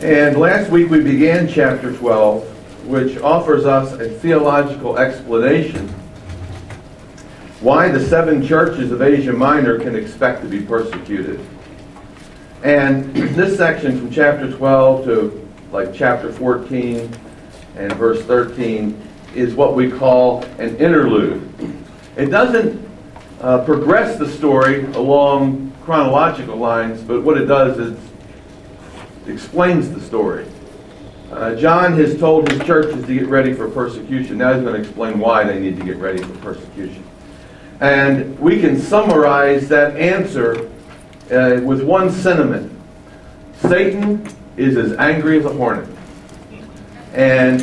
[0.00, 5.88] And last week we began chapter 12, which offers us a theological explanation
[7.64, 11.40] why the seven churches of Asia Minor can expect to be persecuted.
[12.62, 17.10] And this section from chapter 12 to like chapter 14
[17.76, 19.00] and verse 13
[19.34, 21.50] is what we call an interlude.
[22.16, 22.86] It doesn't
[23.40, 27.98] uh, progress the story along chronological lines, but what it does is
[29.26, 30.46] explains the story.
[31.30, 34.38] Uh, John has told his churches to get ready for persecution.
[34.38, 37.04] Now he's going to explain why they need to get ready for persecution.
[37.80, 40.70] And we can summarize that answer
[41.30, 42.70] uh, with one sentiment
[43.60, 45.88] Satan is as angry as a hornet.
[47.14, 47.60] And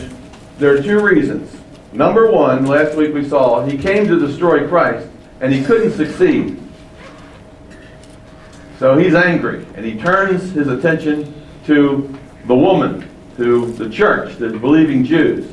[0.58, 1.56] there are two reasons.
[1.94, 5.08] Number one, last week we saw, he came to destroy Christ,
[5.42, 6.58] and he couldn't succeed.
[8.80, 13.08] So he's angry, and he turns his attention to the woman,
[13.38, 15.50] to the church, the believing Jews.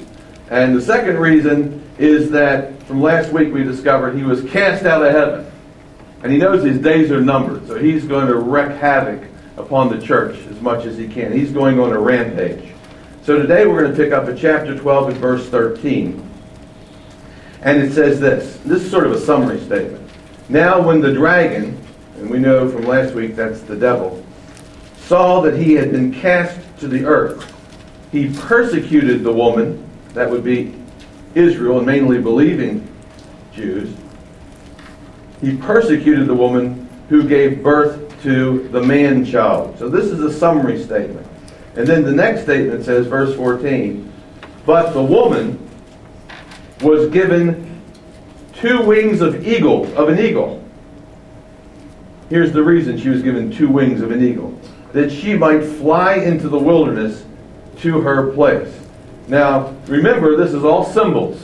[0.51, 5.05] And the second reason is that from last week we discovered he was cast out
[5.05, 5.51] of heaven.
[6.23, 9.23] And he knows his days are numbered, so he's going to wreak havoc
[9.57, 11.33] upon the church as much as he can.
[11.33, 12.73] He's going on a rampage.
[13.23, 16.29] So today we're going to pick up at chapter 12 and verse 13.
[17.63, 18.57] And it says this.
[18.65, 20.09] This is sort of a summary statement.
[20.49, 21.79] Now when the dragon,
[22.17, 24.18] and we know from last week that's the devil,
[25.09, 27.55] saw that he had been cast to the earth.
[28.13, 30.75] He persecuted the woman, that would be
[31.35, 32.87] Israel, and mainly believing
[33.55, 33.97] Jews.
[35.41, 39.79] He persecuted the woman who gave birth to the man child.
[39.79, 41.27] So this is a summary statement.
[41.75, 44.13] And then the next statement says, verse 14,
[44.67, 45.59] but the woman
[46.83, 47.81] was given
[48.53, 50.63] two wings of eagle, of an eagle.
[52.29, 54.59] Here's the reason she was given two wings of an eagle
[54.99, 57.25] that she might fly into the wilderness
[57.79, 58.77] to her place.
[59.29, 61.41] Now, remember, this is all symbols.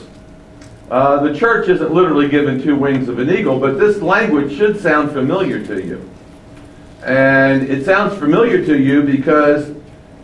[0.91, 4.77] Uh, the church isn't literally given two wings of an eagle, but this language should
[4.77, 6.09] sound familiar to you.
[7.05, 9.73] And it sounds familiar to you because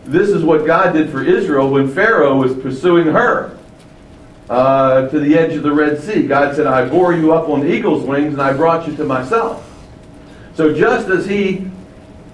[0.04, 3.58] this is what God did for Israel when Pharaoh was pursuing her
[4.50, 6.28] uh, to the edge of the Red Sea.
[6.28, 9.66] God said, I bore you up on eagle's wings and I brought you to myself.
[10.54, 11.71] So just as he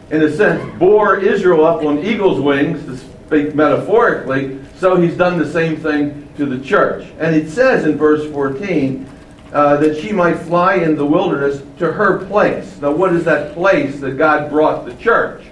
[0.10, 5.38] in a sense, bore Israel up on eagle's wings, to speak metaphorically, so he's done
[5.38, 7.08] the same thing to the church.
[7.20, 9.10] And it says in verse 14
[9.52, 12.80] uh, that she might fly in the wilderness to her place.
[12.80, 15.46] Now, what is that place that God brought the church?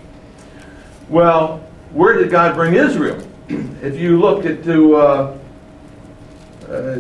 [1.09, 1.57] Well,
[1.91, 3.25] where did God bring Israel?
[3.49, 5.37] if you look at to uh,
[6.69, 6.99] uh,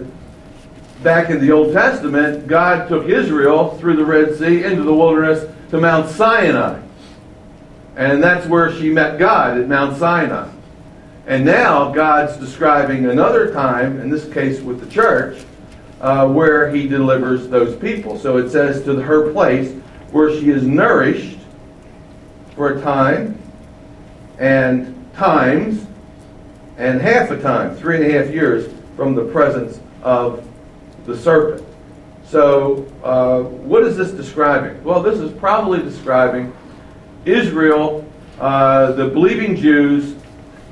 [1.03, 5.49] back in the Old Testament, God took Israel through the Red Sea into the wilderness
[5.71, 6.84] to Mount Sinai.
[7.95, 10.49] And that's where she met God at Mount Sinai.
[11.27, 15.43] And now God's describing another time, in this case with the church,
[16.01, 18.19] uh, where he delivers those people.
[18.19, 19.73] So it says to her place
[20.11, 21.39] where she is nourished
[22.55, 23.39] for a time
[24.37, 25.85] and times
[26.77, 30.45] and half a time, three and a half years from the presence of
[31.05, 31.65] the serpent.
[32.25, 34.83] So, uh, what is this describing?
[34.83, 36.51] Well, this is probably describing
[37.25, 38.05] Israel,
[38.39, 40.15] uh, the believing Jews,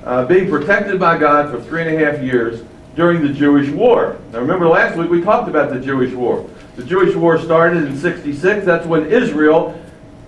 [0.04, 2.64] uh, being protected by God for three and a half years
[2.96, 4.18] during the Jewish War.
[4.32, 6.48] Now, remember last week we talked about the Jewish War.
[6.76, 8.66] The Jewish War started in 66.
[8.66, 9.80] That's when Israel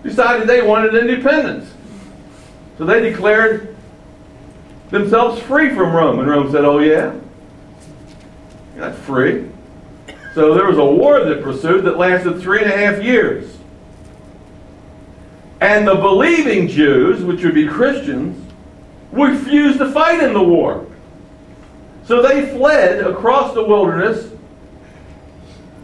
[0.04, 1.72] decided they wanted independence.
[2.78, 3.76] So they declared
[4.90, 6.20] themselves free from Rome.
[6.20, 7.14] And Rome said, Oh, yeah?
[8.76, 9.50] You're not free.
[10.34, 13.55] So there was a war that pursued that lasted three and a half years.
[15.66, 18.40] And the believing Jews, which would be Christians,
[19.12, 20.86] refused to fight in the war.
[22.04, 24.30] So they fled across the wilderness.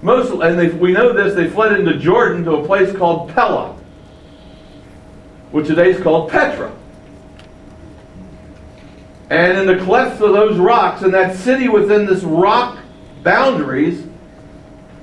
[0.04, 3.76] Most, and they, we know this, they fled into Jordan to a place called Pella,
[5.50, 6.72] which today is called Petra.
[9.32, 12.78] And in the clefts of those rocks, in that city within this rock
[13.24, 14.06] boundaries,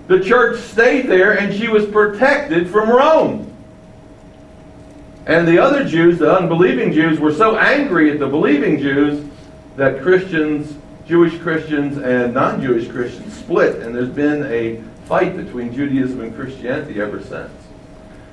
[0.06, 3.47] the church stayed there and she was protected from Rome.
[5.28, 9.24] And the other Jews, the unbelieving Jews, were so angry at the believing Jews
[9.76, 10.74] that Christians,
[11.06, 13.82] Jewish Christians, and non Jewish Christians split.
[13.82, 17.52] And there's been a fight between Judaism and Christianity ever since.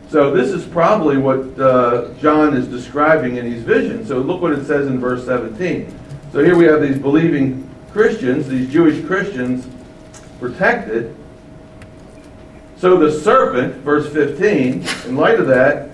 [0.08, 4.06] So this is probably what uh, John is describing in his vision.
[4.06, 5.94] So look what it says in verse 17.
[6.32, 9.68] So here we have these believing Christians, these Jewish Christians,
[10.40, 11.14] protected.
[12.78, 15.90] So the serpent, verse 15, in light of that,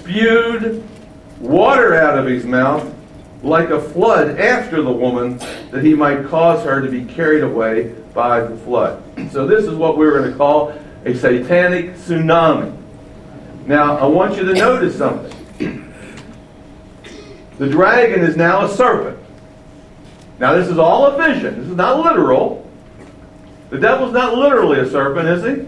[0.00, 0.86] spewed
[1.38, 2.94] water out of his mouth
[3.42, 5.38] like a flood after the woman,
[5.70, 9.02] that he might cause her to be carried away by the flood.
[9.32, 10.74] So, this is what we're going to call
[11.06, 12.76] a satanic tsunami.
[13.66, 15.36] Now, I want you to notice something.
[17.58, 19.18] The dragon is now a serpent.
[20.38, 21.60] Now, this is all a vision.
[21.60, 22.68] This is not literal.
[23.70, 25.66] The devil's not literally a serpent, is he?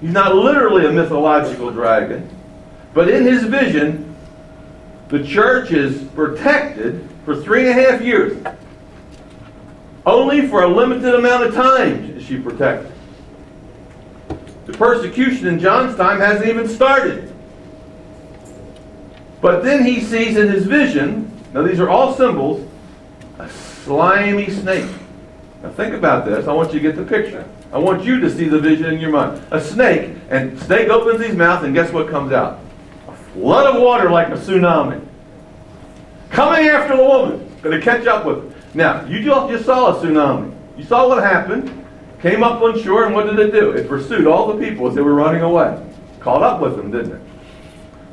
[0.00, 2.35] He's not literally a mythological dragon.
[2.96, 4.16] But in his vision,
[5.08, 8.42] the church is protected for three and a half years.
[10.06, 12.90] Only for a limited amount of time is she protected.
[14.64, 17.30] The persecution in John's time hasn't even started.
[19.42, 22.66] But then he sees in his vision, now these are all symbols,
[23.38, 24.90] a slimy snake.
[25.62, 26.48] Now think about this.
[26.48, 27.46] I want you to get the picture.
[27.74, 29.46] I want you to see the vision in your mind.
[29.50, 32.60] A snake, and snake opens his mouth, and guess what comes out?
[33.36, 35.06] Flood of water like a tsunami.
[36.30, 37.54] Coming after the woman.
[37.62, 38.62] Going to catch up with her.
[38.74, 40.54] Now, you just saw a tsunami.
[40.78, 41.84] You saw what happened.
[42.22, 43.72] Came up on shore, and what did it do?
[43.72, 45.78] It pursued all the people as they were running away.
[46.20, 47.20] Caught up with them, didn't it?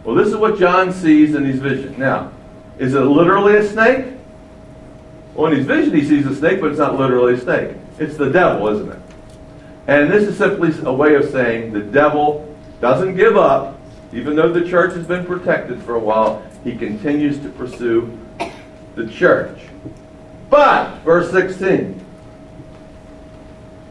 [0.03, 1.97] Well, this is what John sees in his vision.
[1.97, 2.31] Now,
[2.77, 4.07] is it literally a snake?
[5.35, 7.77] Well, in his vision, he sees a snake, but it's not literally a snake.
[7.97, 8.99] It's the devil, isn't it?
[9.87, 13.79] And this is simply a way of saying the devil doesn't give up,
[14.13, 18.18] even though the church has been protected for a while, he continues to pursue
[18.95, 19.60] the church.
[20.50, 22.00] But, verse 16,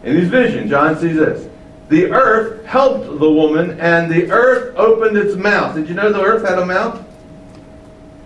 [0.04, 1.48] in his vision, John sees this.
[1.88, 5.74] The earth helped the woman, and the earth opened its mouth.
[5.74, 7.04] Did you know the earth had a mouth?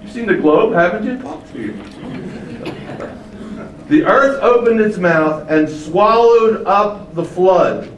[0.03, 1.21] You've seen the globe, haven't you?
[1.21, 1.73] Talk to you.
[3.89, 7.91] the earth opened its mouth and swallowed up the flood,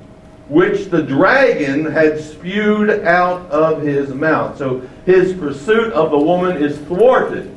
[0.48, 4.56] which the dragon had spewed out of his mouth.
[4.56, 7.54] So his pursuit of the woman is thwarted.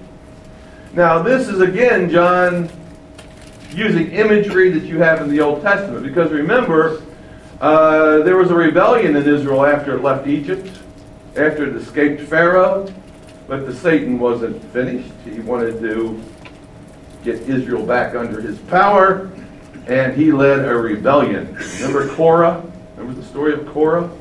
[0.93, 2.69] Now, this is again John
[3.73, 7.01] using imagery that you have in the Old Testament, because remember,
[7.61, 10.67] uh, there was a rebellion in Israel after it left Egypt,
[11.37, 12.93] after it escaped Pharaoh,
[13.47, 15.11] but the Satan wasn't finished.
[15.23, 16.21] He wanted to
[17.23, 19.31] get Israel back under his power,
[19.87, 21.55] and he led a rebellion.
[21.79, 22.69] Remember Korah?
[23.01, 24.11] Remember the story of Korah?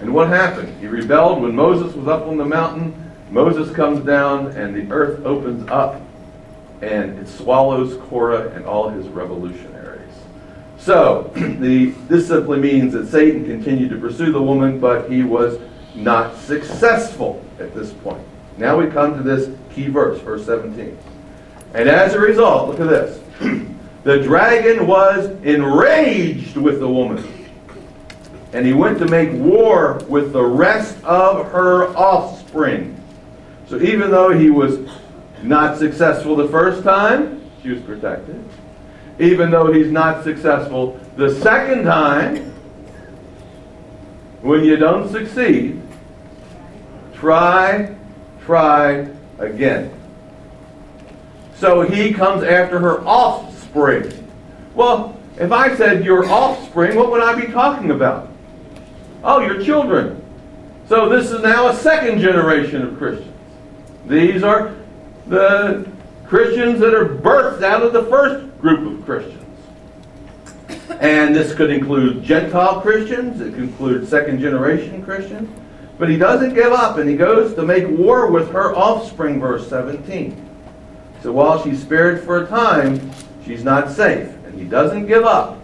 [0.00, 0.80] And what happened?
[0.80, 3.12] He rebelled when Moses was up on the mountain.
[3.30, 6.00] Moses comes down, and the earth opens up,
[6.80, 10.14] and it swallows Korah and all his revolutionaries.
[10.78, 15.58] So, the, this simply means that Satan continued to pursue the woman, but he was
[15.94, 18.26] not successful at this point.
[18.56, 20.96] Now we come to this key verse, verse 17.
[21.74, 23.20] And as a result, look at this.
[24.02, 27.33] the dragon was enraged with the woman.
[28.54, 32.98] And he went to make war with the rest of her offspring.
[33.68, 34.78] So even though he was
[35.42, 38.42] not successful the first time, she was protected
[39.18, 40.98] even though he's not successful.
[41.16, 42.52] The second time,
[44.42, 45.80] when you don't succeed,
[47.14, 47.94] try,
[48.44, 49.08] try
[49.38, 49.90] again.
[51.56, 54.12] So he comes after her offspring.
[54.74, 58.30] Well, if I said your offspring, what would I be talking about?
[59.24, 60.22] Oh, your children.
[60.86, 63.32] So this is now a second generation of Christians.
[64.06, 64.76] These are
[65.26, 65.88] the
[66.26, 69.40] Christians that are birthed out of the first group of Christians.
[71.00, 75.48] And this could include Gentile Christians, it could include second generation Christians.
[75.96, 79.66] But he doesn't give up and he goes to make war with her offspring, verse
[79.70, 80.50] 17.
[81.22, 83.10] So while she's spared for a time,
[83.46, 84.28] she's not safe.
[84.44, 85.58] And he doesn't give up.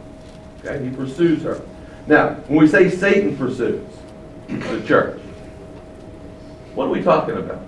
[0.64, 1.60] Okay, he pursues her.
[2.06, 3.86] Now, when we say Satan pursues
[4.48, 5.20] the church,
[6.74, 7.62] what are we talking about?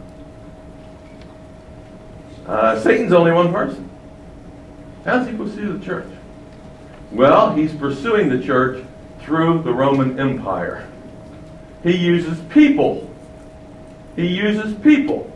[2.46, 3.88] Uh, Satan's only one person.
[5.04, 6.08] How does he pursue the church?
[7.10, 8.84] Well, he's pursuing the church
[9.20, 10.88] through the Roman Empire.
[11.82, 13.08] He uses people.
[14.16, 15.30] He uses people.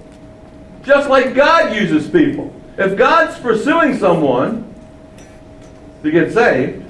[0.83, 2.55] Just like God uses people.
[2.79, 4.73] If God's pursuing someone
[6.03, 6.86] to get saved,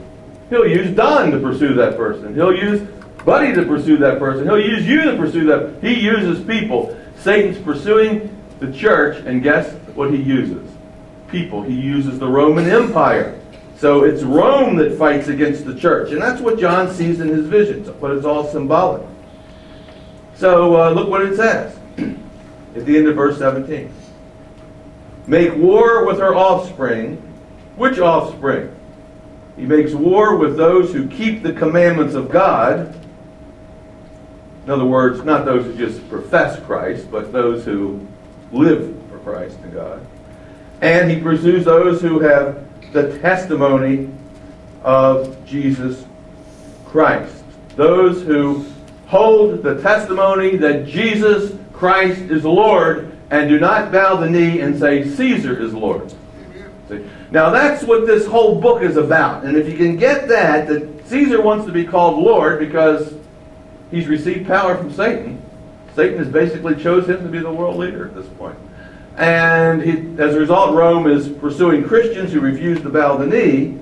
[0.51, 2.35] he'll use Don to pursue that person.
[2.35, 2.87] He'll use
[3.27, 4.45] Buddy to pursue that person.
[4.45, 5.83] He'll use you to pursue that.
[5.83, 6.97] He uses people.
[7.19, 10.71] Satan's pursuing the church, and guess what he uses?
[11.27, 11.63] People.
[11.63, 13.41] He uses the Roman Empire.
[13.79, 16.13] So it's Rome that fights against the church.
[16.13, 19.03] And that's what John sees in his visions, but it's all symbolic.
[20.37, 23.93] So uh, look what it says at the end of verse 17.
[25.27, 27.17] Make war with her offspring.
[27.75, 28.76] Which offspring?
[29.57, 32.95] He makes war with those who keep the commandments of God.
[34.65, 38.07] In other words, not those who just profess Christ, but those who
[38.53, 40.07] live for Christ and God.
[40.83, 44.11] And he pursues those who have the testimony
[44.83, 46.05] of Jesus
[46.85, 47.43] Christ.
[47.77, 48.67] Those who
[49.07, 54.79] hold the testimony that Jesus Christ is Lord and do not bow the knee and
[54.79, 56.13] say Caesar is Lord.
[57.31, 59.45] Now that's what this whole book is about.
[59.45, 63.15] And if you can get that, that Caesar wants to be called Lord because
[63.91, 65.43] he's received power from Satan.
[65.95, 68.59] Satan has basically chose him to be the world leader at this point.
[69.17, 73.79] And he, as a result, Rome is pursuing Christians who refuse to bow the knee.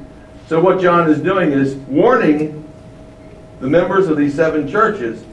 [0.46, 2.60] So what John is doing is warning
[3.60, 5.24] the members of these seven churches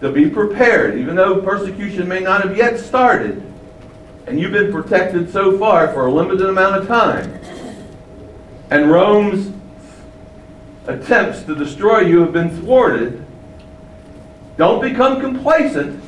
[0.00, 3.42] to be prepared, even though persecution may not have yet started,
[4.30, 7.38] and you've been protected so far for a limited amount of time,
[8.70, 9.52] and Rome's
[10.86, 13.24] attempts to destroy you have been thwarted,
[14.56, 16.02] don't become complacent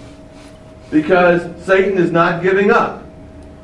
[0.90, 3.04] because Satan is not giving up.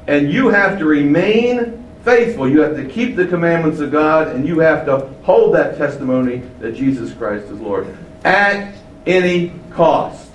[0.07, 2.49] And you have to remain faithful.
[2.49, 6.43] You have to keep the commandments of God, and you have to hold that testimony
[6.61, 8.75] that Jesus Christ is Lord at
[9.07, 10.31] any cost.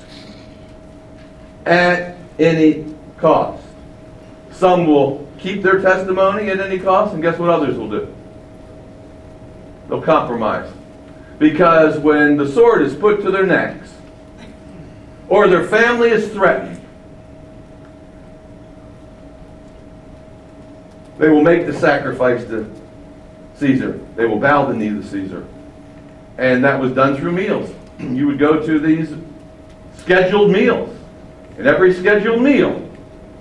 [1.66, 3.63] At any cost.
[4.54, 8.14] Some will keep their testimony at any cost, and guess what others will do?
[9.90, 10.72] They'll compromise.
[11.40, 13.94] Because when the sword is put to their necks,
[15.28, 16.80] or their family is threatened,
[21.18, 22.72] they will make the sacrifice to
[23.56, 24.00] Caesar.
[24.16, 25.46] They will bow the knee to Caesar.
[26.38, 27.74] And that was done through meals.
[28.00, 29.14] You would go to these
[29.98, 30.90] scheduled meals.
[31.58, 32.83] And every scheduled meal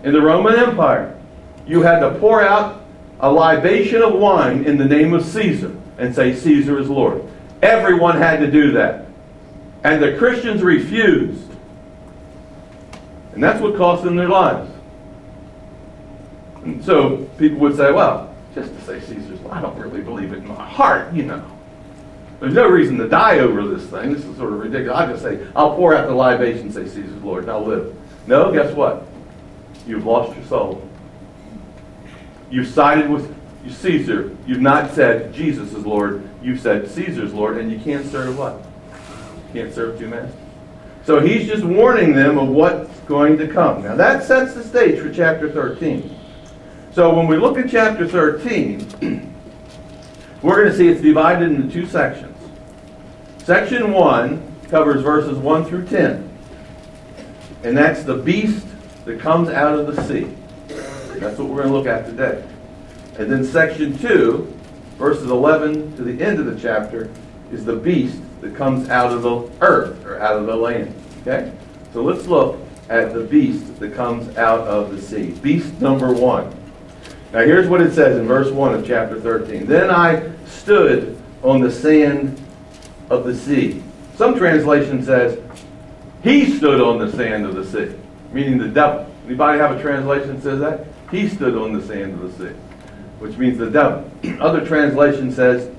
[0.02, 1.18] in the Roman Empire,
[1.66, 2.82] you had to pour out
[3.20, 7.22] a libation of wine in the name of Caesar and say, Caesar is Lord.
[7.62, 9.06] Everyone had to do that.
[9.84, 11.50] And the Christians refused.
[13.32, 14.70] And that's what cost them their lives.
[16.64, 20.38] And so people would say, well, just to say Caesar's, I don't really believe it
[20.38, 21.44] in my heart, you know.
[22.40, 24.12] There's no reason to die over this thing.
[24.12, 24.98] This is sort of ridiculous.
[24.98, 27.96] I just say, I'll pour out the libation say, Caesar's Lord, and I'll live.
[28.26, 29.06] No, guess what?
[29.86, 30.88] You've lost your soul.
[32.50, 33.34] You've sided with
[33.68, 34.36] Caesar.
[34.46, 36.28] You've not said Jesus is Lord.
[36.42, 38.64] You've said Caesar's Lord, and you can't serve what?
[39.48, 40.34] You can't serve two masters.
[41.04, 43.82] So he's just warning them of what's going to come.
[43.82, 46.18] Now that sets the stage for chapter 13.
[46.92, 49.32] So when we look at chapter 13,
[50.42, 52.36] we're going to see it's divided into two sections.
[53.38, 56.28] Section 1 covers verses 1 through 10.
[57.64, 58.66] And that's the beast
[59.04, 60.32] that comes out of the sea.
[61.18, 62.44] That's what we're going to look at today.
[63.18, 64.58] And then section 2,
[64.98, 67.10] verses 11 to the end of the chapter,
[67.50, 70.94] is the beast that comes out of the earth or out of the land.
[71.20, 71.52] Okay?
[71.92, 75.30] So let's look at the beast that comes out of the sea.
[75.30, 76.58] Beast number 1.
[77.32, 79.66] Now here's what it says in verse 1 of chapter 13.
[79.66, 82.38] Then I stood on the sand
[83.10, 83.82] of the sea.
[84.16, 85.38] Some translation says,
[86.22, 87.96] he stood on the sand of the sea,
[88.32, 89.12] meaning the devil.
[89.26, 90.86] Anybody have a translation that says that?
[91.10, 92.54] He stood on the sand of the sea,
[93.18, 94.10] which means the devil.
[94.40, 95.70] Other translation says,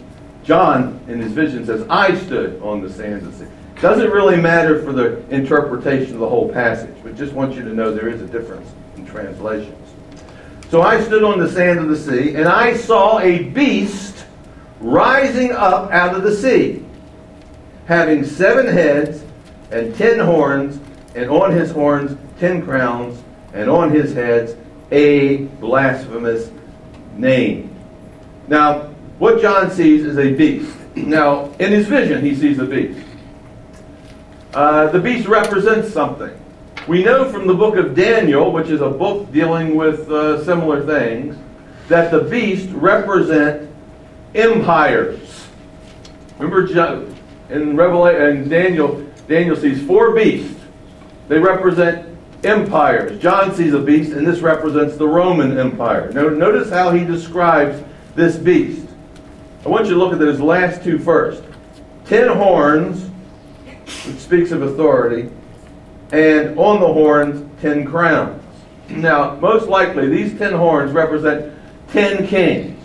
[0.44, 3.52] John in his vision says, I stood on the sand of the sea.
[3.82, 7.74] Doesn't really matter for the interpretation of the whole passage, but just want you to
[7.74, 9.78] know there is a difference in translations.
[10.70, 14.26] So I stood on the sand of the sea, and I saw a beast
[14.80, 16.84] rising up out of the sea,
[17.86, 19.24] having seven heads
[19.72, 20.80] and ten horns,
[21.16, 23.24] and on his horns ten crowns,
[23.54, 24.58] and on his heads
[24.92, 26.52] a blasphemous
[27.16, 27.74] name.
[28.50, 30.76] Now, what John sees is a beast.
[30.94, 33.00] Now, in his vision, he sees a beast.
[34.54, 36.38] Uh, the beast represents something.
[36.86, 40.86] We know from the book of Daniel, which is a book dealing with uh, similar
[40.86, 41.38] things,
[41.88, 43.74] that the beast represent
[44.36, 45.48] empires.
[46.40, 47.08] Remember
[47.50, 50.60] in Revelation and Daniel, Daniel sees four beasts.
[51.30, 52.13] They represent
[52.46, 53.22] empires.
[53.22, 56.12] John sees a beast, and this represents the Roman Empire.
[56.12, 57.84] Now, notice how he describes
[58.16, 58.88] this beast.
[59.66, 61.44] I want you to look at those last two first.
[62.06, 63.10] Ten horns,
[64.06, 65.30] which speaks of authority
[66.14, 68.42] and on the horns, ten crowns.
[68.88, 71.52] Now, most likely, these ten horns represent
[71.88, 72.80] ten kings.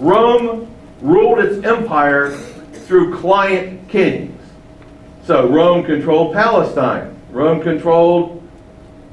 [0.00, 2.30] Rome ruled its empire
[2.86, 4.40] through client kings.
[5.24, 7.11] So, Rome controlled Palestine.
[7.32, 8.46] Rome controlled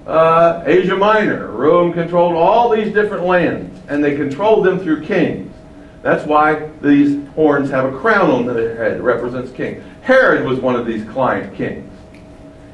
[0.06, 1.48] uh, Asia Minor.
[1.48, 5.54] Rome controlled all these different lands, and they controlled them through kings.
[6.02, 8.98] That's why these horns have a crown on their head.
[8.98, 9.84] It represents king.
[10.02, 11.92] Herod was one of these client kings.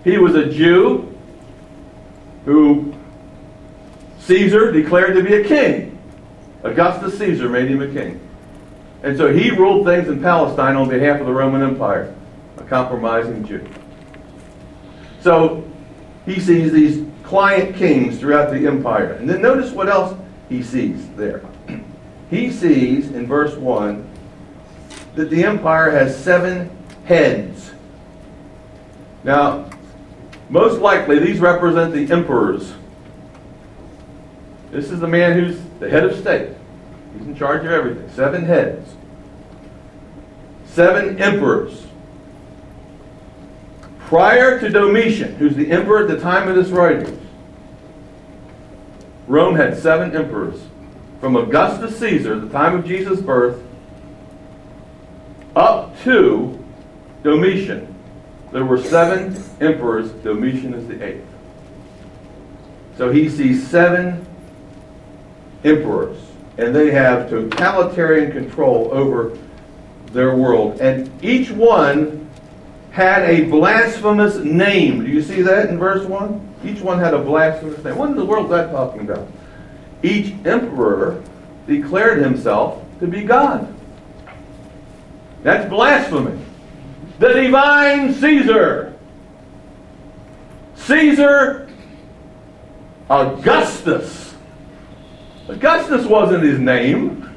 [0.03, 1.11] He was a Jew
[2.45, 2.93] who
[4.19, 5.97] Caesar declared to be a king.
[6.63, 8.19] Augustus Caesar made him a king.
[9.03, 12.15] And so he ruled things in Palestine on behalf of the Roman Empire,
[12.57, 13.67] a compromising Jew.
[15.25, 15.63] So
[16.27, 19.13] he sees these client kings throughout the empire.
[19.13, 20.15] And then notice what else
[20.50, 21.41] he sees there.
[22.29, 24.08] He sees in verse 1
[25.13, 27.72] that the empire has seven heads.
[29.24, 29.70] Now,
[30.50, 32.74] most likely these represent the emperors.
[34.72, 36.50] This is the man who's the head of state.
[37.13, 38.10] He's in charge of everything.
[38.10, 38.96] Seven heads.
[40.65, 41.86] Seven emperors.
[44.05, 47.19] Prior to Domitian, who's the emperor at the time of this writing,
[49.27, 50.62] Rome had seven emperors.
[51.19, 53.63] From Augustus Caesar, the time of Jesus' birth,
[55.55, 56.63] up to
[57.24, 57.93] Domitian.
[58.51, 60.12] There were seven emperors.
[60.12, 61.25] Domitian is the eighth.
[62.97, 64.25] So he sees seven
[65.63, 66.17] emperors,
[66.59, 69.35] and they have totalitarian control over
[70.12, 70.79] their world.
[70.79, 72.25] And each one
[72.95, 75.03] had a blasphemous name.
[75.03, 76.55] Do you see that in verse 1?
[76.63, 77.97] Each one had a blasphemous name.
[77.97, 79.27] What in the world is that talking about?
[80.01, 81.21] Each emperor
[81.67, 83.67] declared himself to be God.
[85.43, 86.41] That's blasphemy.
[87.19, 88.97] The divine Caesar.
[90.75, 91.67] Caesar
[93.09, 94.35] Augustus.
[95.49, 97.34] Augustus wasn't his name.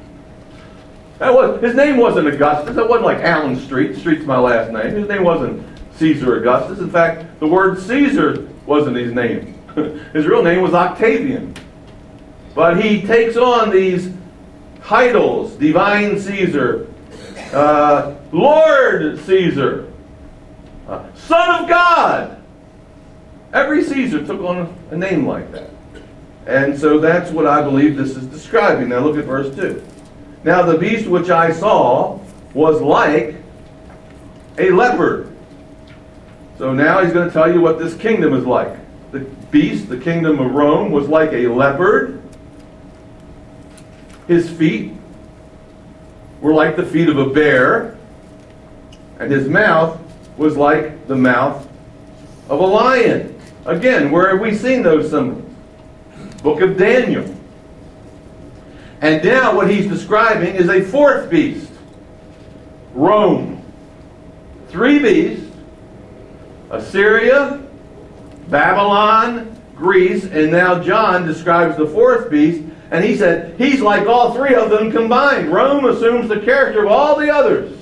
[1.19, 2.75] That was his name wasn't Augustus.
[2.77, 3.97] That wasn't like Allen Street.
[3.97, 4.95] Street's my last name.
[4.95, 6.79] His name wasn't Caesar Augustus.
[6.79, 9.53] In fact, the word Caesar wasn't his name.
[10.13, 11.53] his real name was Octavian.
[12.55, 14.13] But he takes on these
[14.81, 16.87] titles: Divine Caesar,
[17.51, 19.91] uh, Lord Caesar,
[20.87, 22.41] uh, Son of God.
[23.51, 25.69] Every Caesar took on a name like that.
[26.45, 28.89] And so that's what I believe this is describing.
[28.89, 29.83] Now look at verse 2.
[30.43, 32.19] Now the beast which I saw
[32.53, 33.35] was like
[34.57, 35.31] a leopard.
[36.57, 38.77] So now he's going to tell you what this kingdom is like.
[39.11, 39.19] The
[39.51, 42.21] beast, the kingdom of Rome, was like a leopard.
[44.27, 44.93] His feet
[46.41, 47.97] were like the feet of a bear,
[49.19, 49.99] and his mouth
[50.37, 51.67] was like the mouth
[52.49, 53.39] of a lion.
[53.65, 55.45] Again, where have we seen those symbols?
[56.43, 57.35] Book of Daniel.
[59.01, 61.71] And now what he's describing is a fourth beast
[62.93, 63.63] Rome.
[64.69, 65.45] Three beasts
[66.69, 67.61] Assyria,
[68.49, 74.33] Babylon, Greece, and now John describes the fourth beast, and he said he's like all
[74.33, 75.51] three of them combined.
[75.51, 77.75] Rome assumes the character of all the others.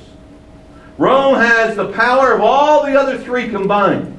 [0.97, 4.13] Rome has the power of all the other three combined.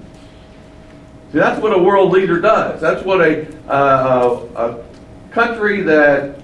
[1.32, 2.80] See, that's what a world leader does.
[2.80, 6.37] That's what a, uh, a country that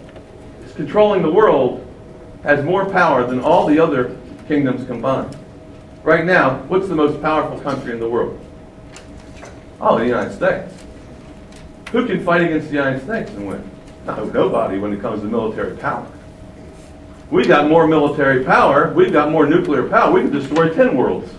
[0.74, 1.87] controlling the world
[2.42, 5.37] has more power than all the other kingdoms combined.
[6.02, 8.38] Right now, what's the most powerful country in the world?
[9.80, 10.74] Oh, the United States.
[11.92, 13.70] Who can fight against the United States and win?
[14.06, 16.06] No, nobody when it comes to military power.
[17.30, 18.92] we've got more military power.
[18.92, 20.12] We've got more nuclear power.
[20.12, 21.32] We can destroy 10 worlds.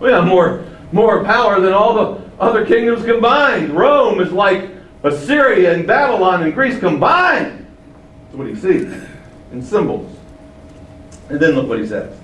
[0.00, 3.70] We have more, more power than all the other kingdoms combined.
[3.70, 4.70] Rome is like
[5.04, 7.59] Assyria and Babylon and Greece combined.
[8.32, 8.92] What he sees
[9.52, 10.16] in symbols.
[11.28, 12.16] And then look what he says.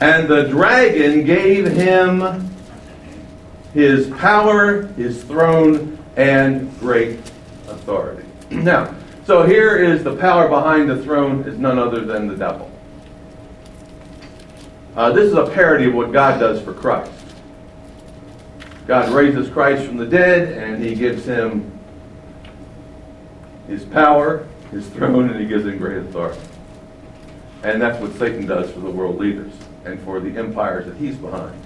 [0.00, 2.50] And the dragon gave him
[3.74, 7.18] his power, his throne, and great
[7.68, 8.26] authority.
[8.50, 12.70] now, so here is the power behind the throne is none other than the devil.
[14.96, 17.12] Uh, this is a parody of what God does for Christ.
[18.86, 21.78] God raises Christ from the dead, and he gives him
[23.68, 26.40] his power, his throne, and he gives him great authority.
[27.62, 29.52] And that's what Satan does for the world leaders
[29.84, 31.60] and for the empires that he's behind.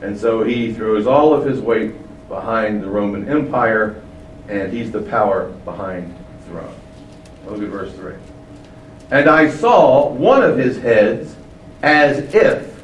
[0.00, 1.94] And so he throws all of his weight
[2.28, 4.02] behind the Roman Empire,
[4.48, 6.74] and he's the power behind the throne.
[7.46, 8.14] Look at verse 3.
[9.10, 11.36] And I saw one of his heads
[11.82, 12.82] as if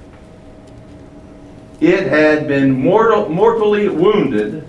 [1.80, 4.66] it had been mortal, mortally wounded,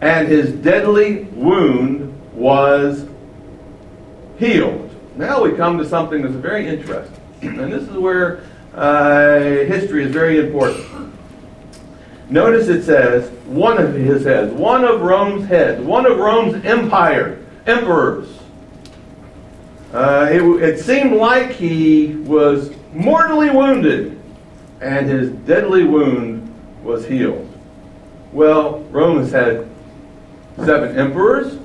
[0.00, 3.06] and his deadly wound was
[4.38, 4.90] healed.
[5.16, 7.20] Now we come to something that's very interesting.
[7.42, 8.42] And this is where
[8.74, 11.12] uh, history is very important.
[12.30, 17.38] Notice it says, one of his heads, one of Rome's heads, one of Rome's empire,
[17.66, 18.28] emperors.
[19.92, 24.20] Uh, it, it seemed like he was mortally wounded
[24.80, 27.48] and his deadly wound was healed.
[28.32, 29.68] Well, Rome has had
[30.56, 31.58] seven emperors,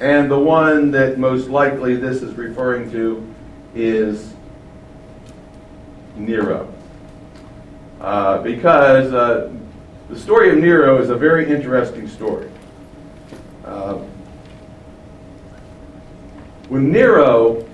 [0.00, 3.34] And the one that most likely this is referring to
[3.74, 4.34] is
[6.16, 6.72] Nero.
[8.00, 9.52] Uh, because uh,
[10.08, 12.50] the story of Nero is a very interesting story.
[13.64, 13.98] Uh,
[16.68, 17.66] when Nero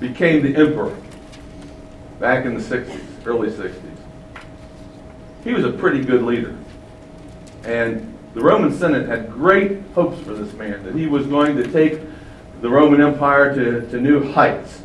[0.00, 0.96] became the emperor
[2.18, 3.80] back in the 60s, early 60s,
[5.44, 6.56] he was a pretty good leader.
[7.64, 11.66] And the Roman Senate had great hopes for this man, that he was going to
[11.72, 12.02] take
[12.60, 14.82] the Roman Empire to, to new heights.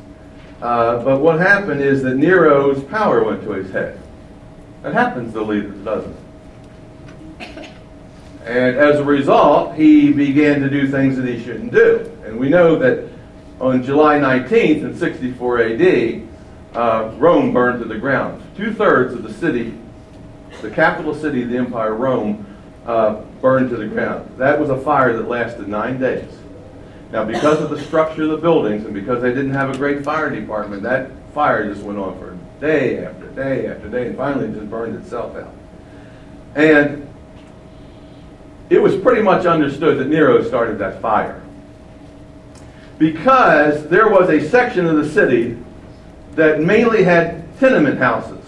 [0.61, 3.99] Uh, but what happened is that Nero's power went to his head.
[4.83, 6.15] That happens to leaders, doesn't
[7.39, 7.69] it?
[8.45, 12.09] And as a result, he began to do things that he shouldn't do.
[12.23, 13.09] And we know that
[13.59, 16.27] on July 19th in 64 AD,
[16.73, 18.41] uh, Rome burned to the ground.
[18.55, 19.77] Two thirds of the city,
[20.61, 22.45] the capital city of the empire, Rome,
[22.85, 24.37] uh, burned to the ground.
[24.37, 26.31] That was a fire that lasted nine days.
[27.11, 30.03] Now, because of the structure of the buildings and because they didn't have a great
[30.03, 34.47] fire department, that fire just went on for day after day after day, and finally
[34.53, 35.53] just burned itself out.
[36.55, 37.07] And
[38.69, 41.41] it was pretty much understood that Nero started that fire.
[42.97, 45.57] Because there was a section of the city
[46.35, 48.45] that mainly had tenement houses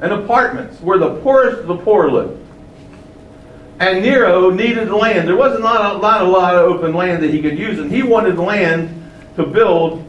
[0.00, 2.39] and apartments where the poorest of the poor lived.
[3.80, 5.26] And Nero needed land.
[5.26, 7.78] There wasn't a lot, a lot, a lot of open land that he could use,
[7.78, 10.04] and he wanted land to build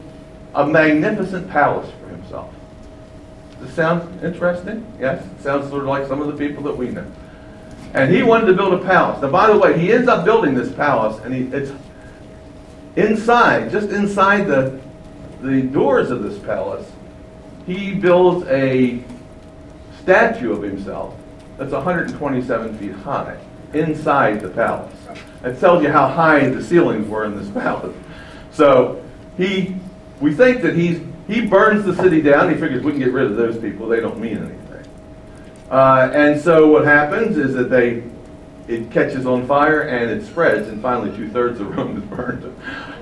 [0.54, 2.54] a magnificent palace for himself.
[3.52, 4.86] Does this sound interesting?
[5.00, 5.24] Yes?
[5.24, 7.10] It sounds sort of like some of the people that we know.
[7.94, 9.22] And he wanted to build a palace.
[9.22, 11.72] Now, by the way, he ends up building this palace, and he, it's
[12.96, 14.78] inside, just inside the,
[15.40, 16.86] the doors of this palace,
[17.66, 19.02] he builds a
[20.02, 21.14] statue of himself
[21.56, 23.38] that's 127 feet high
[23.74, 24.94] inside the palace.
[25.44, 27.96] It tells you how high the ceilings were in this palace.
[28.52, 29.04] So
[29.36, 29.76] he,
[30.20, 32.52] we think that he's, he burns the city down.
[32.52, 33.88] He figures we can get rid of those people.
[33.88, 34.58] They don't mean anything.
[35.70, 38.02] Uh, and so what happens is that they,
[38.68, 42.54] it catches on fire and it spreads, and finally two thirds of Rome is burned.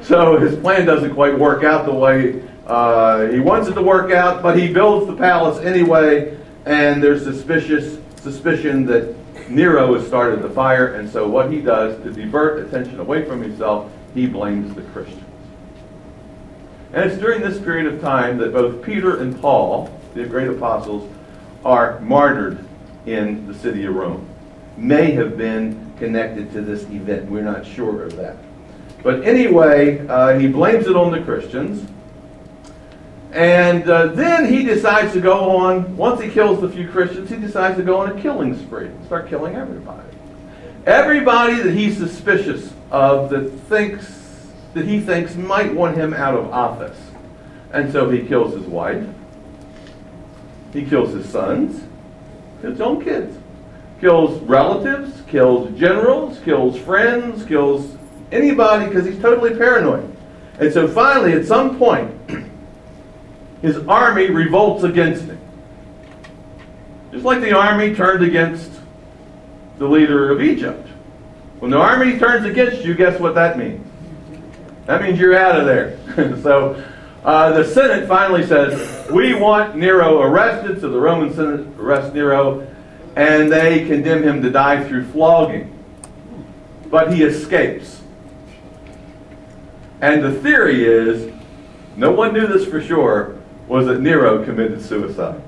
[0.03, 4.13] So his plan doesn't quite work out the way uh, he wants it to work
[4.13, 9.13] out, but he builds the palace anyway, and there's suspicious suspicion that
[9.51, 13.43] Nero has started the fire, and so what he does to divert attention away from
[13.43, 15.25] himself, he blames the Christians.
[16.93, 21.11] And it's during this period of time that both Peter and Paul, the great apostles,
[21.65, 22.65] are martyred
[23.07, 24.29] in the city of Rome.
[24.77, 27.31] May have been connected to this event.
[27.31, 28.37] We're not sure of that.
[29.03, 31.89] But anyway, uh, he blames it on the Christians.
[33.33, 37.37] And uh, then he decides to go on, once he kills the few Christians, he
[37.37, 40.09] decides to go on a killing spree start killing everybody.
[40.87, 44.21] Everybody that he's suspicious of that thinks
[44.75, 46.99] that he thinks might want him out of office.
[47.73, 49.07] And so he kills his wife.
[50.73, 51.83] He kills his sons,
[52.63, 53.37] his own kids.
[54.01, 57.97] Kills relatives, kills generals, kills friends, kills
[58.33, 60.17] anybody because he's totally paranoid.
[60.59, 62.11] And so finally, at some point,
[63.63, 65.39] his army revolts against him.
[67.13, 68.71] Just like the army turned against
[69.79, 70.87] the leader of Egypt.
[71.59, 73.87] When the army turns against you, guess what that means?
[74.87, 75.99] That means you're out of there.
[76.43, 76.83] so
[77.25, 80.81] uh, the Senate finally says, We want Nero arrested.
[80.81, 82.67] So the Roman Senate arrests Nero,
[83.17, 85.77] and they condemn him to die through flogging.
[86.87, 88.01] But he escapes.
[90.01, 91.33] And the theory is
[91.97, 93.40] no one knew this for sure
[93.71, 95.41] was that Nero committed suicide.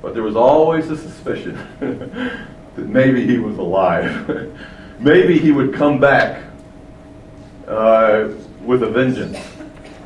[0.00, 1.58] But there was always a suspicion
[2.76, 4.56] that maybe he was alive.
[5.00, 6.44] maybe he would come back
[7.66, 8.28] uh,
[8.60, 9.36] with a vengeance.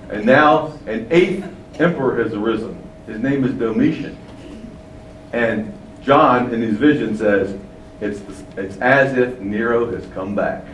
[0.08, 1.46] And now an eighth
[1.78, 2.82] emperor has arisen.
[3.06, 4.16] His name is Domitian.
[5.34, 7.60] And John, in his vision, says,
[8.00, 8.22] it's,
[8.56, 10.64] it's as if Nero has come back.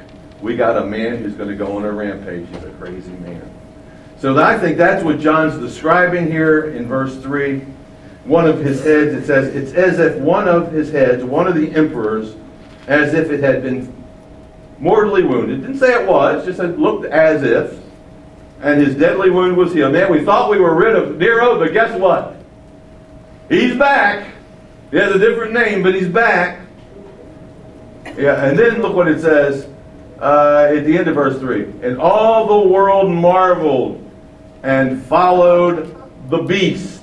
[0.40, 2.46] We got a man who's going to go on a rampage.
[2.46, 3.50] He's a crazy man.
[4.24, 7.58] So I think that's what John's describing here in verse 3.
[8.24, 11.54] One of his heads, it says, it's as if one of his heads, one of
[11.54, 12.34] the emperors,
[12.86, 13.92] as if it had been
[14.78, 15.60] mortally wounded.
[15.60, 17.78] Didn't say it was, just said looked as if.
[18.62, 19.92] And his deadly wound was healed.
[19.92, 22.34] Man, we thought we were rid of Nero, but guess what?
[23.50, 24.32] He's back.
[24.90, 26.66] He has a different name, but he's back.
[28.16, 29.68] Yeah, and then look what it says
[30.18, 31.64] uh, at the end of verse 3.
[31.82, 34.00] And all the world marveled
[34.64, 35.94] and followed
[36.30, 37.02] the beast.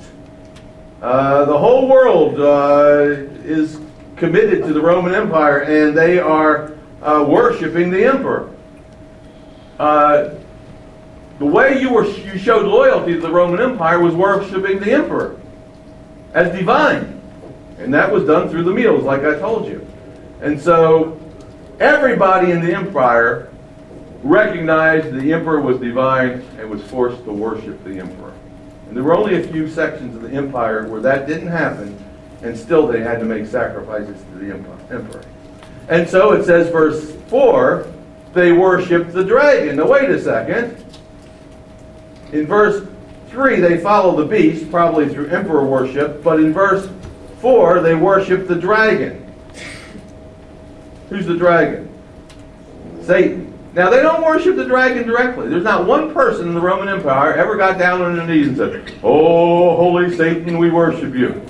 [1.02, 3.04] Uh, the whole world uh,
[3.46, 3.80] is
[4.16, 8.52] committed to the Roman Empire, and they are uh, worshiping the emperor.
[9.80, 10.32] Uh,
[11.38, 15.40] the way you were you showed loyalty to the Roman Empire was worshiping the emperor
[16.34, 17.22] as divine.
[17.78, 19.86] And that was done through the meals, like I told you.
[20.42, 21.20] And so
[21.80, 23.51] everybody in the empire
[24.24, 28.34] recognized the emperor was divine and was forced to worship the emperor.
[28.88, 31.98] And there were only a few sections of the empire where that didn't happen,
[32.42, 34.54] and still they had to make sacrifices to the
[34.92, 35.24] emperor.
[35.88, 37.88] And so it says, verse 4,
[38.34, 39.78] they worshiped the dragon.
[39.78, 40.86] Now, wait a second.
[42.32, 42.88] In verse
[43.30, 46.90] 3, they follow the beast, probably through emperor worship, but in verse
[47.40, 49.34] 4, they worship the dragon.
[51.10, 51.90] Who's the dragon?
[53.02, 53.51] Satan.
[53.74, 55.48] Now, they don't worship the dragon directly.
[55.48, 58.58] There's not one person in the Roman Empire ever got down on their knees and
[58.58, 61.42] said, Oh, holy Satan, we worship you.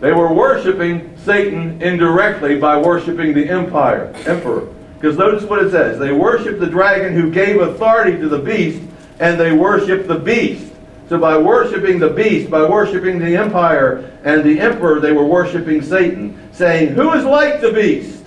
[0.00, 4.68] They were worshiping Satan indirectly by worshiping the empire, emperor.
[4.94, 5.98] Because notice what it says.
[5.98, 8.82] They worship the dragon who gave authority to the beast,
[9.20, 10.72] and they worship the beast.
[11.08, 15.82] So by worshiping the beast, by worshiping the empire and the emperor, they were worshiping
[15.82, 18.17] Satan, saying, Who is like the beast?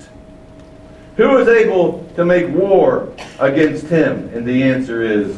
[1.17, 4.29] Who is able to make war against him?
[4.33, 5.37] And the answer is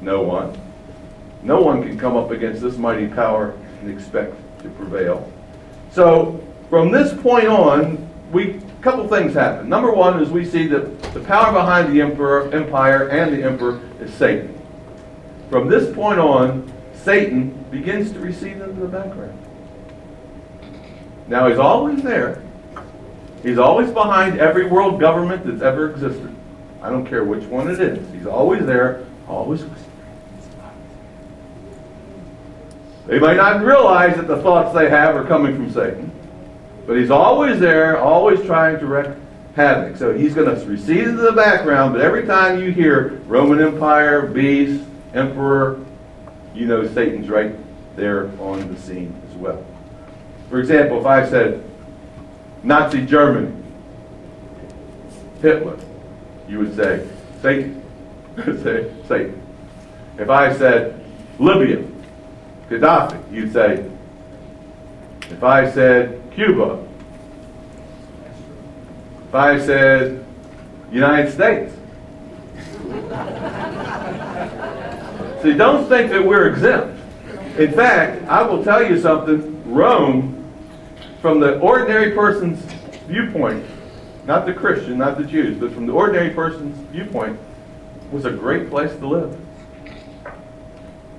[0.00, 0.58] no one.
[1.42, 5.30] No one can come up against this mighty power and expect to prevail.
[5.90, 9.68] So from this point on, we a couple things happen.
[9.68, 13.80] Number one is we see that the power behind the emperor, empire and the emperor
[14.00, 14.58] is Satan.
[15.50, 19.38] From this point on, Satan begins to recede into the background.
[21.28, 22.42] Now he's always there.
[23.42, 26.34] He's always behind every world government that's ever existed.
[26.80, 28.12] I don't care which one it is.
[28.12, 29.92] He's always there, always whispering.
[33.06, 36.10] They might not realize that the thoughts they have are coming from Satan,
[36.86, 39.16] but he's always there, always trying to wreak
[39.56, 39.96] havoc.
[39.96, 44.26] So he's going to recede into the background, but every time you hear Roman Empire,
[44.26, 45.84] beast, emperor,
[46.54, 47.54] you know Satan's right
[47.96, 49.64] there on the scene as well.
[50.48, 51.64] For example, if I said,
[52.62, 53.52] Nazi Germany,
[55.40, 55.76] Hitler,
[56.48, 57.08] you would say
[57.40, 57.82] Satan.
[58.36, 59.42] say Satan.
[60.18, 61.04] If I said
[61.38, 61.84] Libya,
[62.68, 63.88] Gaddafi, you'd say.
[65.30, 66.86] If I said Cuba,
[69.28, 70.24] if I said
[70.92, 71.72] United States.
[75.42, 76.98] See, don't think that we're exempt.
[77.58, 79.48] In fact, I will tell you something.
[79.72, 80.41] Rome
[81.22, 82.58] from the ordinary person's
[83.06, 83.64] viewpoint,
[84.26, 87.38] not the Christian, not the Jews, but from the ordinary person's viewpoint,
[88.10, 89.40] was a great place to live.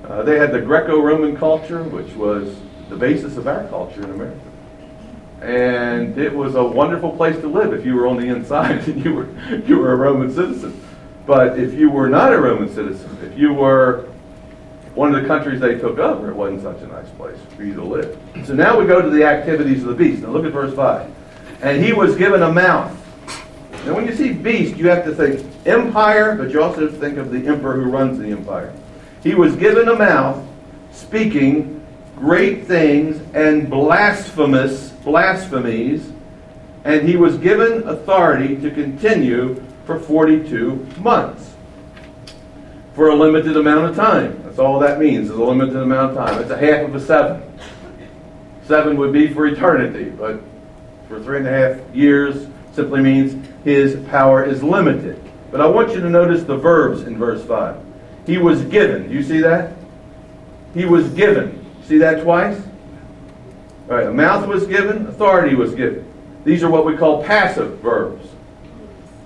[0.04, 2.54] Uh, they had the Greco-Roman culture, which was
[2.90, 4.40] the basis of our culture in America.
[5.42, 9.04] And it was a wonderful place to live if you were on the inside and
[9.04, 9.28] you were
[9.66, 10.86] you were a Roman citizen.
[11.26, 14.10] But if you were not a Roman citizen, if you were
[14.96, 17.74] one of the countries they took over, it wasn't such a nice place for you
[17.74, 18.18] to live.
[18.46, 20.22] So now we go to the activities of the beast.
[20.22, 21.12] Now look at verse 5.
[21.62, 22.92] And he was given a mouth.
[23.86, 27.32] Now when you see beast, you have to think empire, but you also think of
[27.32, 28.74] the emperor who runs the empire.
[29.24, 30.46] He was given a mouth
[30.92, 36.12] speaking great things and blasphemous blasphemies,
[36.86, 41.54] and he was given authority to continue for 42 months
[42.94, 44.43] for a limited amount of time.
[44.54, 46.40] That's all that means, is a limited amount of time.
[46.40, 47.42] It's a half of a seven.
[48.68, 50.40] Seven would be for eternity, but
[51.08, 55.20] for three and a half years simply means his power is limited.
[55.50, 57.78] But I want you to notice the verbs in verse 5.
[58.28, 59.08] He was given.
[59.08, 59.74] Do you see that?
[60.76, 61.66] He was given.
[61.86, 62.62] See that twice?
[63.90, 66.06] All right, a mouth was given, authority was given.
[66.46, 68.28] These are what we call passive verbs,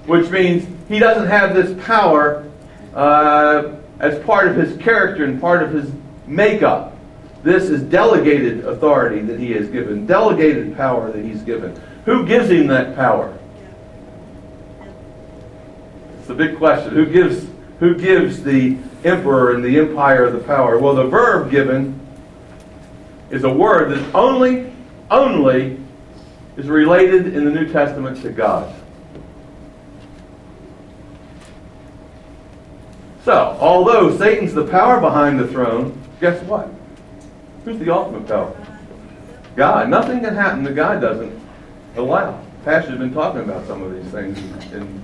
[0.05, 2.49] which means he doesn't have this power
[2.95, 5.91] uh, as part of his character and part of his
[6.25, 6.95] makeup.
[7.43, 11.79] This is delegated authority that he has given, delegated power that he's given.
[12.05, 13.38] Who gives him that power?
[16.19, 16.93] It's the big question.
[16.93, 17.47] Who gives
[17.79, 20.79] who gives the emperor and the empire the power?
[20.79, 21.99] Well, the verb given
[23.29, 24.73] is a word that only
[25.10, 25.79] only
[26.57, 28.73] is related in the New Testament to God.
[33.27, 36.69] So, although Satan's the power behind the throne, guess what?
[37.65, 38.55] Who's the ultimate power?
[39.57, 39.89] God.
[39.89, 41.37] Nothing can happen that God doesn't
[41.97, 42.41] allow.
[42.63, 44.37] Pastor's been talking about some of these things
[44.71, 45.03] in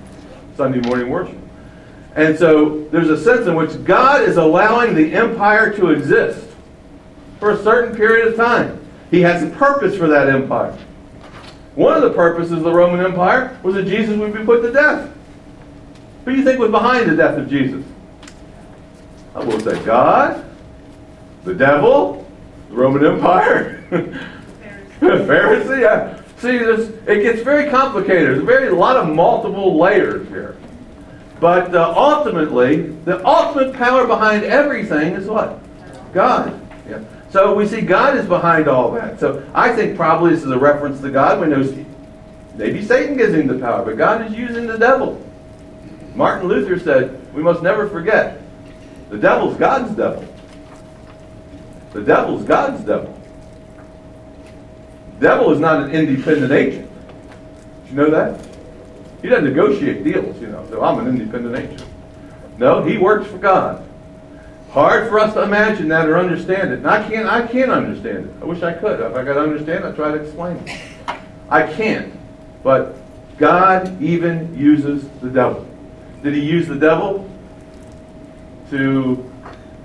[0.56, 1.36] Sunday morning worship.
[2.16, 6.48] And so there's a sense in which God is allowing the empire to exist
[7.38, 8.80] for a certain period of time.
[9.10, 10.72] He has a purpose for that empire.
[11.74, 14.72] One of the purposes of the Roman Empire was that Jesus would be put to
[14.72, 15.14] death.
[16.24, 17.84] Who do you think was behind the death of Jesus?
[19.34, 20.44] I will say God,
[21.44, 22.26] the devil,
[22.68, 23.84] the Roman Empire,
[25.00, 25.80] Pharisee.
[25.80, 26.20] Yeah.
[26.38, 28.28] See, this, it gets very complicated.
[28.28, 30.56] There's a very a lot of multiple layers here.
[31.40, 35.58] But uh, ultimately, the ultimate power behind everything is what?
[36.12, 36.60] God.
[36.88, 37.02] Yeah.
[37.30, 39.18] So we see God is behind all that.
[39.18, 41.40] So I think probably this is a reference to God.
[41.40, 41.84] We know
[42.54, 45.20] maybe Satan gives him the power, but God is using the devil.
[46.14, 48.40] Martin Luther said, we must never forget,
[49.14, 50.26] the devil's God's devil.
[51.92, 53.16] The devil's God's devil.
[55.14, 56.90] The devil is not an independent agent.
[57.84, 58.44] Did you know that?
[59.22, 61.88] He doesn't negotiate deals, you know, so I'm an independent agent.
[62.58, 63.88] No, he works for God.
[64.70, 66.78] Hard for us to imagine that or understand it.
[66.78, 68.42] And I can't I can't understand it.
[68.42, 68.98] I wish I could.
[68.98, 70.80] If I could understand I'd try to explain it.
[71.48, 72.12] I can't.
[72.64, 72.96] But
[73.38, 75.64] God even uses the devil.
[76.24, 77.30] Did he use the devil
[78.74, 79.32] to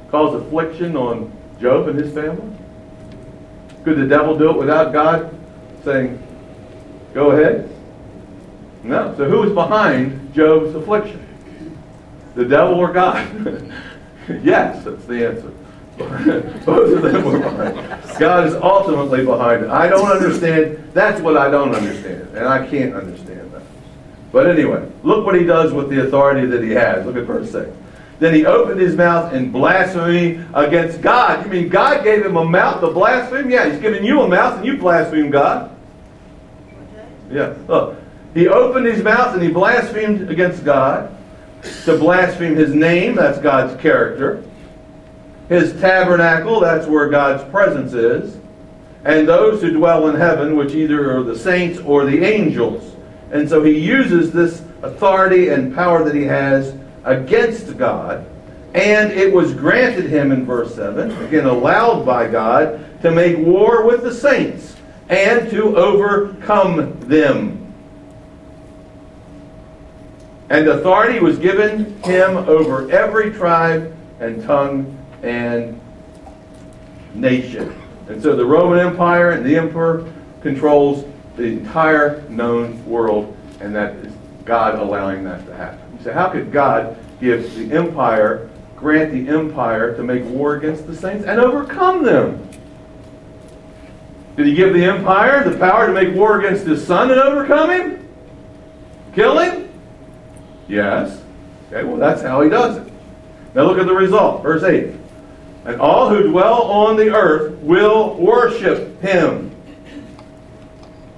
[0.10, 2.56] cause affliction on Job and his family?
[3.84, 5.34] Could the devil do it without God
[5.84, 6.21] saying,
[7.13, 7.69] go ahead?
[8.84, 9.15] No.
[9.15, 11.25] So who was behind Job's affliction?
[12.36, 13.28] The devil or God?
[14.41, 15.54] yes, that's the answer.
[16.65, 18.19] Both of them were behind.
[18.19, 19.69] God is ultimately behind it.
[19.69, 20.91] I don't understand.
[20.93, 22.36] That's what I don't understand.
[22.36, 23.63] And I can't understand that.
[24.32, 27.06] But anyway, look what he does with the authority that he has.
[27.06, 27.69] Look at verse 6.
[28.19, 31.45] Then he opened his mouth in blasphemy against God.
[31.45, 33.49] You mean God gave him a mouth to blaspheme?
[33.49, 35.75] Yeah, he's giving you a mouth and you blaspheme God.
[37.32, 37.55] Yeah.
[37.67, 37.97] Look,
[38.34, 41.15] he opened his mouth and he blasphemed against God.
[41.86, 44.43] To blaspheme his name, that's God's character.
[45.47, 48.38] His tabernacle, that's where God's presence is.
[49.03, 52.95] And those who dwell in heaven, which either are the saints or the angels.
[53.32, 58.26] And so he uses this authority and power that he has against God.
[58.74, 63.86] And it was granted him in verse 7, again allowed by God, to make war
[63.86, 64.76] with the saints
[65.10, 67.74] and to overcome them.
[70.50, 75.80] And authority was given him over every tribe and tongue and
[77.14, 77.80] nation.
[78.08, 83.96] And so the Roman Empire and the emperor controls the entire known world, and that
[83.98, 84.14] is
[84.46, 85.88] God allowing that to happen.
[86.00, 90.88] You say, how could God give the empire, grant the empire to make war against
[90.88, 92.50] the saints and overcome them?
[94.38, 97.70] Did he give the empire the power to make war against his son and overcome
[97.70, 98.08] him?
[99.14, 99.70] Kill him?
[100.70, 101.22] Yes.
[101.68, 102.94] Okay, well, that's how he does it.
[103.54, 104.42] Now look at the result.
[104.42, 104.96] Verse 8.
[105.66, 109.54] And all who dwell on the earth will worship him,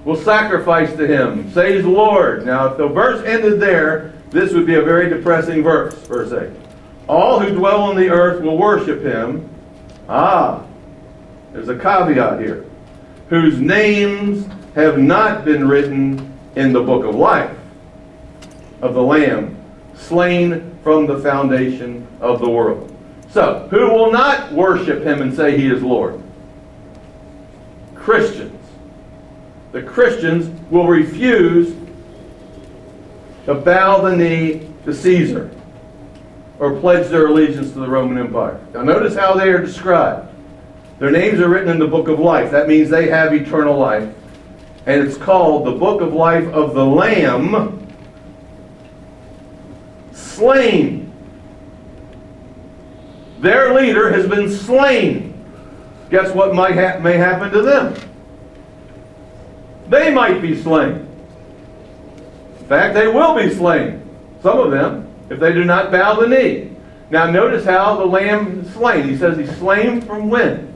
[0.04, 2.44] will sacrifice to him, says the Lord.
[2.44, 5.94] Now, if the verse ended there, this would be a very depressing verse.
[6.06, 6.50] Verse 8.
[7.08, 9.48] All who dwell on the earth will worship him.
[10.08, 10.64] Ah,
[11.52, 12.64] there's a caveat here.
[13.28, 17.56] Whose names have not been written in the book of life
[18.80, 19.56] of the Lamb,
[19.94, 22.94] slain from the foundation of the world.
[23.30, 26.20] So, who will not worship him and say he is Lord?
[27.94, 28.58] Christians.
[29.70, 31.74] The Christians will refuse
[33.46, 35.50] to bow the knee to Caesar
[36.58, 38.60] or pledge their allegiance to the Roman Empire.
[38.72, 40.28] Now, notice how they are described.
[40.98, 42.52] Their names are written in the book of life.
[42.52, 44.14] That means they have eternal life.
[44.86, 47.82] And it's called the book of life of the Lamb
[50.12, 51.12] slain.
[53.40, 55.34] Their leader has been slain.
[56.10, 57.94] Guess what might ha- may happen to them?
[59.88, 61.08] They might be slain.
[62.72, 64.02] In fact, they will be slain.
[64.40, 66.70] Some of them, if they do not bow the knee.
[67.10, 69.06] Now, notice how the lamb is slain.
[69.06, 70.72] He says he's slain from when?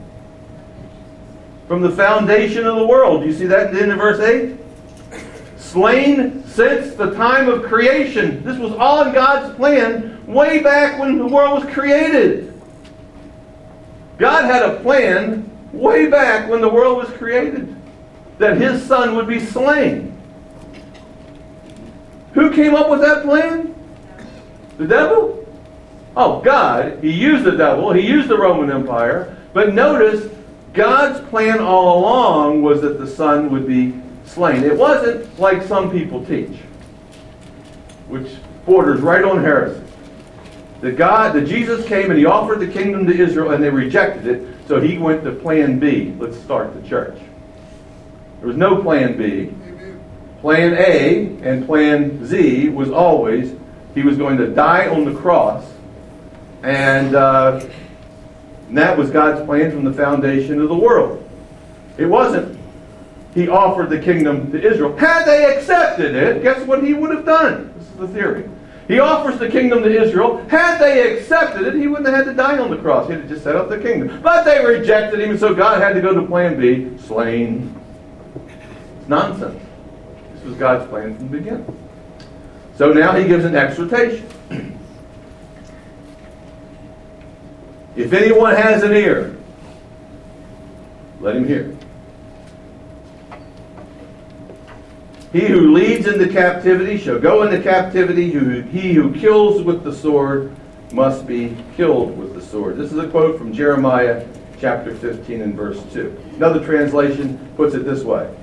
[1.67, 3.23] From the foundation of the world.
[3.23, 4.59] Do you see that in verse 8?
[5.57, 8.43] slain since the time of creation.
[8.43, 12.53] This was all in God's plan way back when the world was created.
[14.19, 17.75] God had a plan way back when the world was created
[18.37, 20.16] that his son would be slain.
[22.37, 23.73] Who came up with that plan?
[24.77, 25.43] The devil?
[26.15, 27.03] Oh, God.
[27.03, 29.35] He used the devil, he used the Roman Empire.
[29.53, 30.31] But notice,
[30.71, 34.63] God's plan all along was that the son would be slain.
[34.63, 36.55] It wasn't like some people teach,
[38.07, 38.31] which
[38.67, 39.81] borders right on heresy.
[40.81, 44.27] That God, that Jesus came and he offered the kingdom to Israel and they rejected
[44.27, 46.13] it, so he went to plan B.
[46.19, 47.17] Let's start the church.
[48.41, 49.51] There was no plan B.
[50.41, 53.55] Plan A and Plan Z was always
[53.97, 55.65] he was going to die on the cross,
[56.61, 57.65] and, uh,
[58.67, 61.27] and that was God's plan from the foundation of the world.
[61.97, 62.59] It wasn't.
[63.33, 64.95] He offered the kingdom to Israel.
[64.97, 67.73] Had they accepted it, guess what he would have done?
[67.77, 68.47] This is the theory.
[68.87, 70.37] He offers the kingdom to Israel.
[70.47, 73.09] Had they accepted it, he wouldn't have had to die on the cross.
[73.09, 74.21] He'd to just set up the kingdom.
[74.21, 77.75] But they rejected him, and so God had to go to plan B, slain.
[78.99, 79.61] It's nonsense.
[80.37, 81.89] This was God's plan from the beginning.
[82.75, 84.29] So now he gives an exhortation.
[87.95, 89.35] if anyone has an ear,
[91.19, 91.75] let him hear.
[95.33, 98.31] He who leads into captivity shall go into captivity.
[98.31, 100.55] He who kills with the sword
[100.91, 102.77] must be killed with the sword.
[102.77, 104.25] This is a quote from Jeremiah
[104.59, 106.33] chapter 15 and verse 2.
[106.35, 108.33] Another translation puts it this way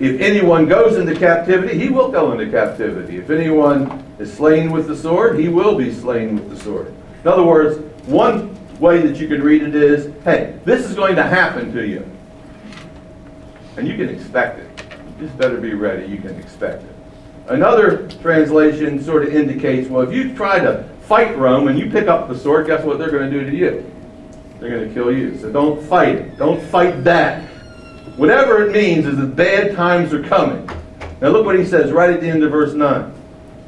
[0.00, 3.18] If anyone goes into captivity, he will go into captivity.
[3.18, 6.94] If anyone is slain with the sword, he will be slain with the sword.
[7.22, 11.16] In other words, one way that you can read it is hey, this is going
[11.16, 12.10] to happen to you.
[13.76, 14.84] And you can expect it
[15.18, 16.06] You just better be ready.
[16.06, 16.90] You can expect it.
[17.48, 22.08] Another translation sort of indicates, well, if you try to fight Rome and you pick
[22.08, 23.92] up the sword, guess what they're going to do to you?
[24.60, 25.36] They're going to kill you.
[25.38, 26.38] So don't fight.
[26.38, 27.49] Don't fight that.
[28.16, 30.68] Whatever it means is that bad times are coming.
[31.20, 33.12] Now look what he says right at the end of verse 9.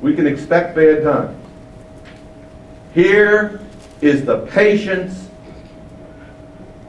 [0.00, 1.38] We can expect bad times.
[2.94, 3.60] Here
[4.00, 5.28] is the patience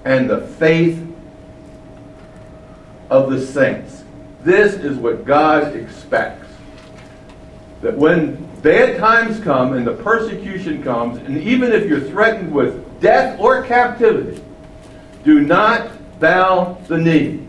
[0.04, 1.06] and the faith
[3.10, 4.04] of the saints.
[4.42, 6.48] This is what God expects.
[7.82, 13.00] That when bad times come and the persecution comes, and even if you're threatened with
[13.00, 14.42] death or captivity,
[15.24, 15.90] do not
[16.24, 17.46] bow the knee.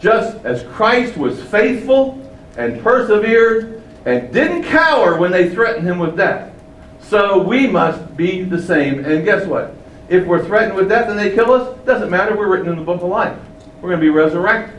[0.00, 2.22] Just as Christ was faithful
[2.58, 6.52] and persevered and didn't cower when they threatened him with death,
[7.00, 9.04] so we must be the same.
[9.04, 9.74] And guess what?
[10.10, 12.36] If we're threatened with death and they kill us, doesn't matter.
[12.36, 13.38] We're written in the book of life.
[13.80, 14.76] We're going to be resurrected.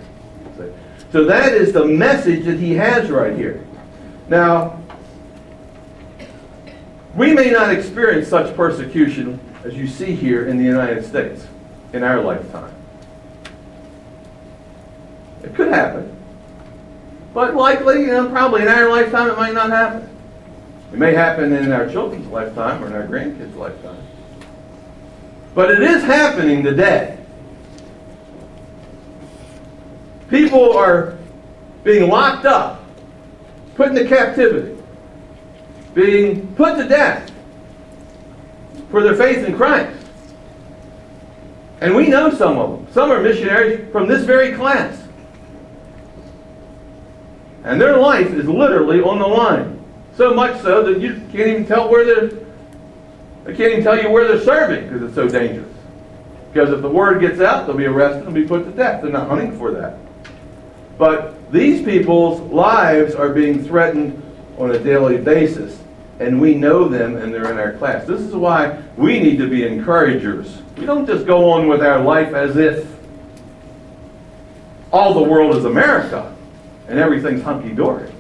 [1.12, 3.66] So that is the message that he has right here.
[4.30, 4.82] Now,
[7.16, 11.46] we may not experience such persecution as you see here in the United States
[11.94, 12.74] in our lifetime.
[15.44, 16.16] It could happen.
[17.34, 20.10] But likely, you know, probably in our lifetime it might not happen.
[20.92, 24.06] It may happen in our children's lifetime or in our grandkids' lifetime.
[25.56, 27.18] But it is happening today.
[30.30, 31.18] People are
[31.84, 32.84] being locked up,
[33.76, 34.82] put into captivity,
[35.94, 37.32] being put to death
[38.90, 39.98] for their faith in Christ.
[41.82, 42.94] And we know some of them.
[42.94, 45.01] Some are missionaries from this very class.
[47.64, 49.84] And their life is literally on the line.
[50.16, 52.42] So much so that you can't even tell where they're
[53.44, 55.68] they can't even tell you where they're serving because it's so dangerous.
[56.54, 59.02] Because if the word gets out, they'll be arrested and be put to death.
[59.02, 59.98] They're not hunting for that.
[60.98, 64.22] But these people's lives are being threatened
[64.58, 65.82] on a daily basis,
[66.20, 68.06] and we know them and they're in our class.
[68.06, 70.62] This is why we need to be encouragers.
[70.78, 72.88] We don't just go on with our life as if
[74.92, 76.36] all the world is America
[76.88, 78.12] and everything's hunky dory.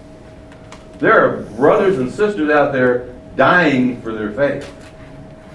[0.99, 4.71] There are brothers and sisters out there dying for their faith.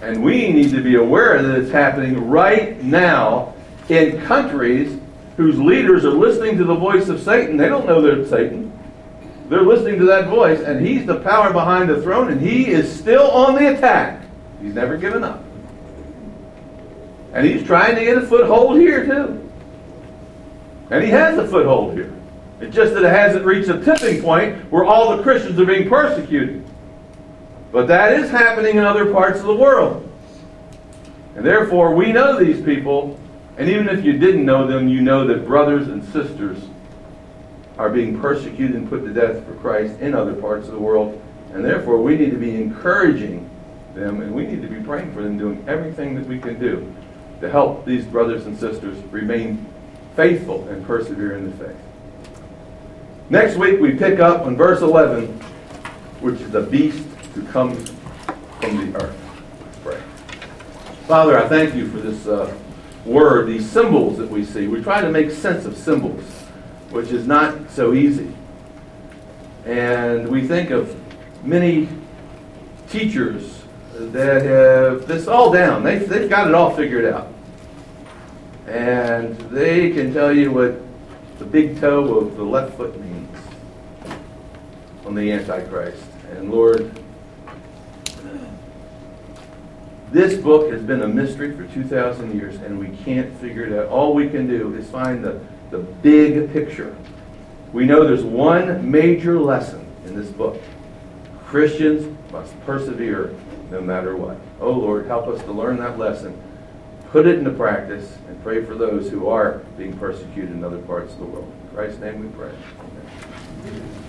[0.02, 3.54] And we need to be aware that it's happening right now
[3.88, 5.00] in countries
[5.36, 7.57] whose leaders are listening to the voice of Satan.
[7.57, 8.72] They don't know they're Satan.
[9.48, 12.92] They're listening to that voice, and he's the power behind the throne, and he is
[12.92, 14.22] still on the attack.
[14.61, 15.44] He's never given up.
[17.32, 19.48] And he's trying to get a foothold here, too.
[20.90, 22.15] And he has a foothold here.
[22.61, 25.88] It's just that it hasn't reached a tipping point where all the Christians are being
[25.88, 26.64] persecuted.
[27.72, 30.02] But that is happening in other parts of the world.
[31.34, 33.18] And therefore, we know these people
[33.57, 36.59] and even if you didn't know them, you know that brothers and sisters
[37.78, 41.20] are being persecuted and put to death for Christ in other parts of the world.
[41.52, 43.48] And therefore, we need to be encouraging
[43.94, 46.94] them and we need to be praying for them, doing everything that we can do
[47.40, 49.64] to help these brothers and sisters remain
[50.14, 51.76] faithful and persevere in the faith.
[53.29, 55.27] Next week, we pick up on verse 11,
[56.20, 57.91] which is the beast who comes
[58.61, 59.16] from the earth.
[59.83, 60.01] Pray.
[61.07, 62.27] Father, I thank you for this.
[62.27, 62.57] Uh,
[63.07, 64.66] word, these symbols that we see.
[64.66, 66.24] We try to make sense of symbols,
[66.91, 68.35] which is not so easy.
[69.64, 70.95] And we think of
[71.45, 71.89] many
[72.89, 73.62] teachers
[73.95, 75.83] that have this all down.
[75.83, 77.33] They've, they've got it all figured out.
[78.66, 80.81] And they can tell you what
[81.39, 83.15] the big toe of the left foot means.
[85.07, 86.02] On the Antichrist.
[86.32, 86.90] And Lord,
[90.11, 93.88] this book has been a mystery for 2,000 years, and we can't figure it out.
[93.88, 95.40] All we can do is find the,
[95.70, 96.96] the big picture.
[97.72, 100.61] We know there's one major lesson in this book
[101.46, 103.32] Christians must persevere
[103.70, 104.36] no matter what.
[104.61, 106.40] Oh Lord, help us to learn that lesson,
[107.11, 111.12] put it into practice, and pray for those who are being persecuted in other parts
[111.12, 111.52] of the world.
[111.62, 112.52] In Christ's name we pray.
[113.66, 114.05] Amen.